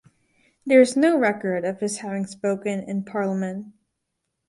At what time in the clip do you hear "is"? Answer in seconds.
0.81-0.97